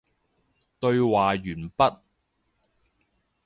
[0.79, 1.43] 對話完
[1.77, 1.99] 畢